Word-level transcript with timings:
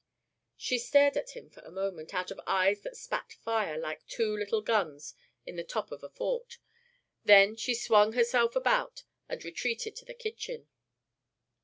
She 0.57 0.79
stared 0.79 1.15
at 1.15 1.37
him 1.37 1.51
for 1.51 1.59
a 1.59 1.69
moment 1.69 2.11
out 2.11 2.31
of 2.31 2.39
eyes 2.47 2.81
that 2.81 2.97
spat 2.97 3.31
fire 3.33 3.77
like 3.77 4.07
two 4.07 4.35
little 4.35 4.63
guns 4.63 5.13
in 5.45 5.57
the 5.57 5.63
top 5.63 5.91
of 5.91 6.01
a 6.01 6.09
fort; 6.09 6.57
then 7.23 7.55
she 7.55 7.75
swung 7.75 8.13
herself 8.13 8.55
about 8.55 9.03
and 9.29 9.45
retreated 9.45 9.95
to 9.97 10.05
the 10.05 10.15
kitchen. 10.15 10.67